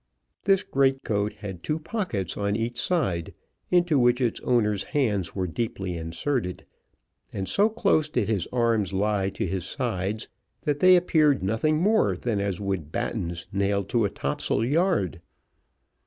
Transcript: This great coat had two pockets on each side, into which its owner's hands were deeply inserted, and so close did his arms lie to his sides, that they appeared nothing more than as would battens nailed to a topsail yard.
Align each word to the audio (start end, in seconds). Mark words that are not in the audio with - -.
This 0.45 0.63
great 0.63 1.03
coat 1.03 1.33
had 1.41 1.61
two 1.61 1.77
pockets 1.77 2.35
on 2.35 2.55
each 2.55 2.81
side, 2.81 3.35
into 3.69 3.99
which 3.99 4.19
its 4.19 4.39
owner's 4.41 4.83
hands 4.83 5.35
were 5.35 5.45
deeply 5.45 5.95
inserted, 5.95 6.65
and 7.31 7.47
so 7.47 7.69
close 7.69 8.09
did 8.09 8.27
his 8.27 8.47
arms 8.51 8.93
lie 8.93 9.29
to 9.29 9.45
his 9.45 9.63
sides, 9.63 10.27
that 10.61 10.79
they 10.79 10.95
appeared 10.95 11.43
nothing 11.43 11.77
more 11.77 12.17
than 12.17 12.39
as 12.41 12.59
would 12.59 12.91
battens 12.91 13.45
nailed 13.53 13.89
to 13.89 14.03
a 14.03 14.09
topsail 14.09 14.65
yard. 14.65 15.21